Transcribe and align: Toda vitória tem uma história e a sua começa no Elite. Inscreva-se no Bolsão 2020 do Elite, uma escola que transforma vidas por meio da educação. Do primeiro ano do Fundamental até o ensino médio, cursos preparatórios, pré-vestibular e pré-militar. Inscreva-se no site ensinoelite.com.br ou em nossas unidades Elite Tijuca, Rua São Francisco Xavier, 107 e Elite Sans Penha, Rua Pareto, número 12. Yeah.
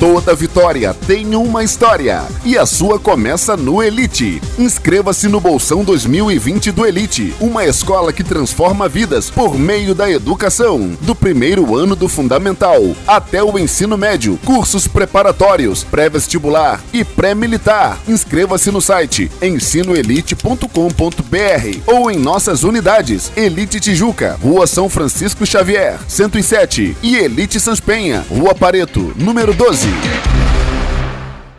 Toda 0.00 0.34
vitória 0.34 0.94
tem 1.06 1.36
uma 1.36 1.62
história 1.62 2.22
e 2.42 2.56
a 2.56 2.64
sua 2.64 2.98
começa 2.98 3.54
no 3.54 3.82
Elite. 3.82 4.40
Inscreva-se 4.58 5.28
no 5.28 5.38
Bolsão 5.38 5.84
2020 5.84 6.72
do 6.72 6.86
Elite, 6.86 7.34
uma 7.38 7.66
escola 7.66 8.10
que 8.10 8.24
transforma 8.24 8.88
vidas 8.88 9.28
por 9.28 9.58
meio 9.58 9.94
da 9.94 10.10
educação. 10.10 10.96
Do 11.02 11.14
primeiro 11.14 11.76
ano 11.76 11.94
do 11.94 12.08
Fundamental 12.08 12.80
até 13.06 13.44
o 13.44 13.58
ensino 13.58 13.98
médio, 13.98 14.40
cursos 14.42 14.88
preparatórios, 14.88 15.84
pré-vestibular 15.84 16.80
e 16.94 17.04
pré-militar. 17.04 17.98
Inscreva-se 18.08 18.70
no 18.70 18.80
site 18.80 19.30
ensinoelite.com.br 19.42 21.78
ou 21.86 22.10
em 22.10 22.16
nossas 22.16 22.62
unidades 22.62 23.30
Elite 23.36 23.78
Tijuca, 23.78 24.38
Rua 24.42 24.66
São 24.66 24.88
Francisco 24.88 25.44
Xavier, 25.44 25.98
107 26.08 26.96
e 27.02 27.18
Elite 27.18 27.60
Sans 27.60 27.80
Penha, 27.80 28.24
Rua 28.30 28.54
Pareto, 28.54 29.12
número 29.14 29.52
12. 29.52 29.89
Yeah. 29.90 30.39